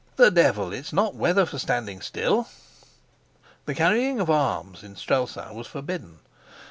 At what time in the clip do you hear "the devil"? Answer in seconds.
0.15-0.73